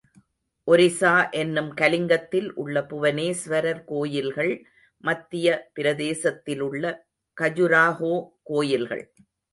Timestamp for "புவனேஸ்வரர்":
2.81-3.83